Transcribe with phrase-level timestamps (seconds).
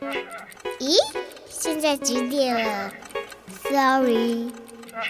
[0.00, 0.96] 咦，
[1.48, 2.92] 现在几点了
[3.64, 4.50] ？Sorry，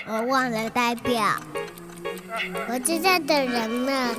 [0.09, 1.41] 我忘了代表。
[2.69, 4.15] 我正在等人呢，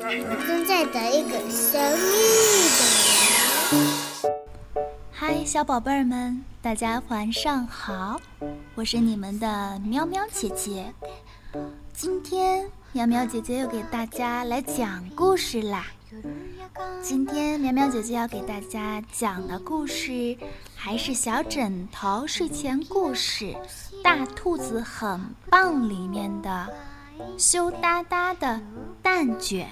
[0.00, 2.08] 我正在等一个神秘
[2.76, 2.80] 的
[3.74, 4.32] 人。
[5.12, 8.20] 嗨，小宝贝儿们，大家晚上好，
[8.74, 10.92] 我是你们的喵喵姐姐。
[11.92, 15.86] 今天喵喵姐姐又给大家来讲故事啦。
[17.02, 20.36] 今天苗苗姐姐要给大家讲的故事，
[20.74, 23.44] 还是小枕头睡前故事
[24.02, 26.68] 《大兔子很棒》里面的
[27.38, 28.60] 羞答答的
[29.02, 29.66] 蛋卷。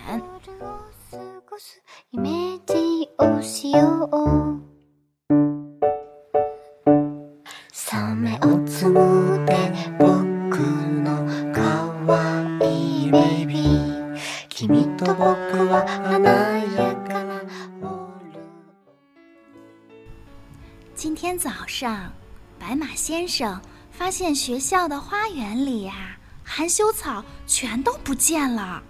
[21.35, 22.13] 天早上，
[22.61, 28.81] 白马先生发现学校的花园里呀，含羞草全都不见了。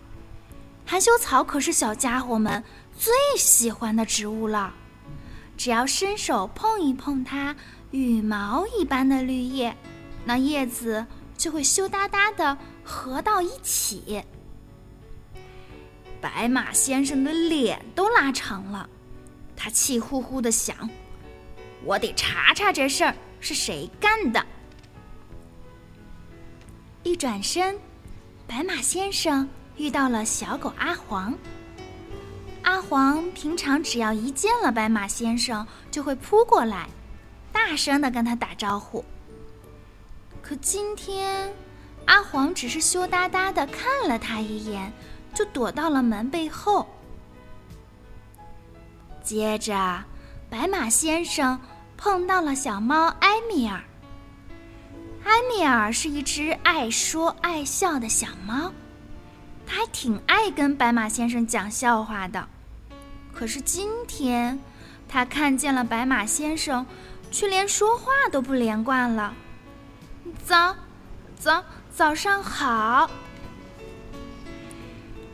[0.84, 2.62] 含羞草可是小家伙们
[2.98, 4.74] 最喜欢的植物了，
[5.56, 7.56] 只要伸手碰一碰它
[7.92, 9.74] 羽毛一般的绿叶，
[10.26, 11.06] 那叶子
[11.38, 14.22] 就会羞答答的合到一起。
[16.20, 18.86] 白马先生的脸都拉长了，
[19.56, 20.86] 他气呼呼的想。
[21.84, 24.44] 我得查查这事儿是谁干的。
[27.02, 27.78] 一转身，
[28.46, 31.34] 白马先生遇到了小狗阿黄。
[32.62, 36.88] 阿黄平常只要一见了白马先生，就会扑过来，
[37.52, 39.04] 大声的跟他打招呼。
[40.40, 41.52] 可今天，
[42.06, 44.90] 阿黄只是羞答答的看了他一眼，
[45.34, 46.88] 就躲到了门背后。
[49.22, 50.02] 接着，
[50.48, 51.60] 白马先生。
[51.96, 53.80] 碰到了小猫埃米尔。
[55.24, 58.72] 埃米尔是一只爱说爱笑的小猫，
[59.66, 62.46] 它还挺爱跟白马先生讲笑话的。
[63.32, 64.58] 可是今天，
[65.08, 66.86] 它看见了白马先生，
[67.30, 69.34] 却连说话都不连贯了。
[70.44, 70.76] 早，
[71.36, 73.10] 早，早上好。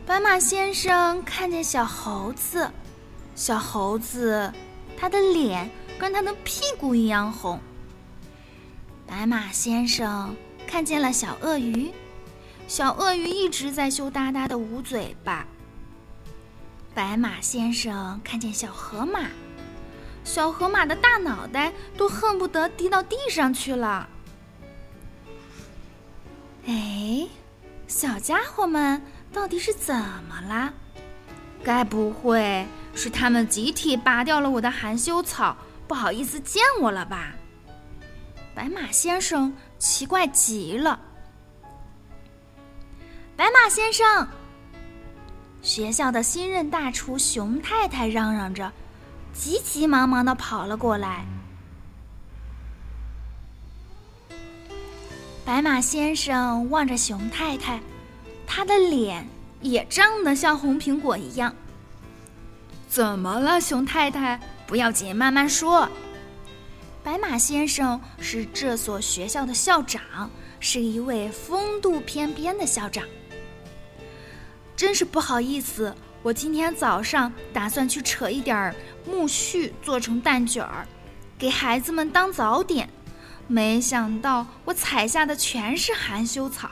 [0.05, 2.71] 白马先生看见小猴子，
[3.35, 4.51] 小猴子，
[4.97, 5.69] 他的脸。
[6.01, 7.59] 跟他的屁股一样红。
[9.05, 10.35] 白马先生
[10.65, 11.91] 看见了小鳄鱼，
[12.67, 15.45] 小鳄鱼一直在羞答答的捂嘴巴。
[16.95, 19.27] 白马先生看见小河马，
[20.23, 24.09] 小河马的大脑袋都恨不得低到地上去了。
[26.65, 27.27] 哎，
[27.87, 28.99] 小家伙们
[29.31, 30.73] 到底是怎么了？
[31.63, 35.55] 该不会是他们集体拔掉了我的含羞草？
[35.91, 37.33] 不好意思见我了吧？
[38.55, 40.97] 白马先生奇怪极了。
[43.35, 44.25] 白马先生，
[45.61, 48.71] 学校的新任大厨熊太太嚷嚷着，
[49.33, 51.25] 急急忙忙的跑了过来。
[55.43, 57.81] 白马先生望着熊太太，
[58.47, 59.27] 他的脸
[59.59, 61.53] 也涨得像红苹果一样。
[62.87, 64.39] 怎么了，熊太太？
[64.71, 65.89] 不要紧，慢慢说。
[67.03, 73.03] 白马先生是这所学校的校长，是一位风度翩翩的校长。
[74.73, 75.93] 真是不好意思，
[76.23, 78.73] 我今天早上打算去扯一点
[79.05, 80.87] 苜蓿做成蛋卷儿，
[81.37, 82.87] 给孩子们当早点，
[83.47, 86.69] 没想到我采下的全是含羞草，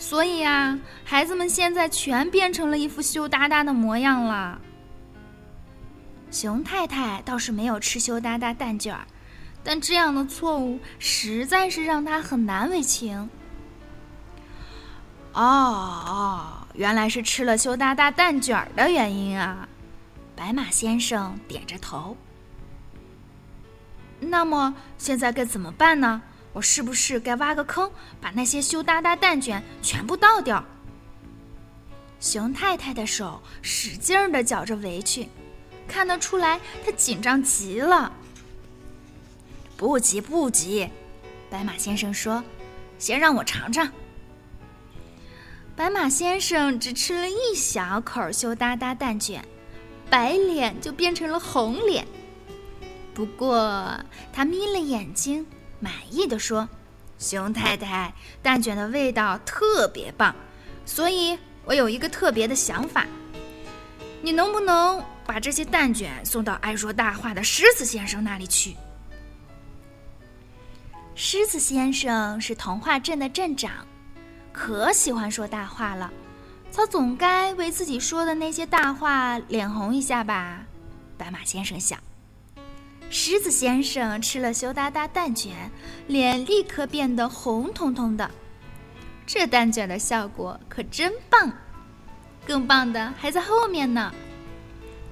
[0.00, 4.60] 所以啊，孩子们现在全变成了一副羞答答的模样了。
[6.30, 9.06] 熊太太倒是没有吃羞答答蛋卷儿，
[9.64, 13.30] 但这样的错误实在是让她很难为情。
[15.32, 19.68] 哦哦，原来是吃了羞答答蛋卷儿的原因啊！
[20.34, 22.16] 白马先生点着头。
[24.20, 26.22] 那么现在该怎么办呢？
[26.52, 27.90] 我是不是该挖个坑，
[28.20, 30.64] 把那些羞答答蛋卷全部倒掉？
[32.18, 35.28] 熊太太的手使劲儿地绞着围裙。
[35.88, 38.12] 看得出来，他紧张极了。
[39.76, 40.88] 不急不急，
[41.50, 42.42] 白马先生说
[42.98, 43.90] ：“先让我尝尝。”
[45.76, 49.44] 白马先生只吃了一小口羞答答蛋卷，
[50.08, 52.06] 白脸就变成了红脸。
[53.12, 53.98] 不过
[54.32, 55.46] 他眯了眼睛，
[55.78, 56.68] 满意的说
[57.18, 60.34] ：“熊太太，蛋卷的味道特别棒，
[60.86, 63.06] 所以我有一个特别的想法，
[64.22, 68.76] 你能不能？”把这些蛋卷送到爱说大话的狮子先生那里去，
[71.14, 73.86] 狮子先生是童话镇的镇长，
[74.52, 76.12] 可喜欢说大话了。
[76.72, 80.64] 他总该为自己说的那些大话脸红一下吧？
[81.18, 81.98] 白马先生想。
[83.08, 85.70] 狮子先生吃了羞答答蛋卷，
[86.06, 88.30] 脸立刻变得红彤彤的。
[89.24, 91.50] 这蛋卷的效果可真棒！
[92.46, 94.12] 更棒的还在后面呢。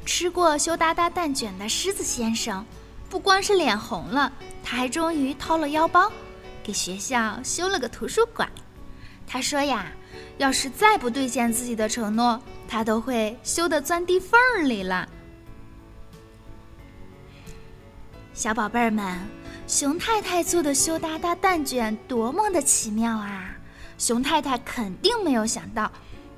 [0.04, 2.64] 吃过羞答答蛋卷的狮子先生，
[3.08, 6.10] 不光是脸红了，他还终于掏了腰包，
[6.62, 8.48] 给学校修了个图书馆。
[9.26, 9.90] 他说呀，
[10.36, 15.08] 要是再不兑现自己的承诺，他都会羞得钻地缝里了。
[18.34, 19.18] 小宝贝儿们，
[19.66, 23.56] 熊太太做的羞答答蛋卷多么的奇妙啊！
[23.96, 25.90] 熊太太肯定没有想到，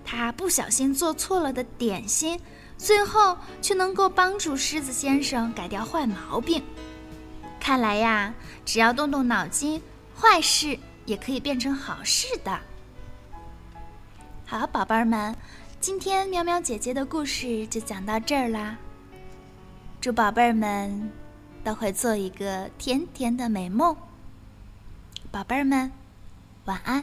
[0.04, 2.38] 她不小心做错了的点心，
[2.78, 6.62] 最后却能够帮助狮子先生改掉坏毛病。
[7.58, 8.32] 看来呀，
[8.64, 9.82] 只要动动脑筋，
[10.17, 12.61] 坏事也可以变成好事的。
[14.44, 15.34] 好，宝贝儿们，
[15.81, 18.76] 今天喵喵姐姐的故事就讲到这儿啦。
[20.00, 21.11] 祝宝贝儿们
[21.64, 23.96] 都会做一个甜甜的美梦。
[25.32, 25.90] 宝贝儿们，
[26.67, 27.02] 晚安。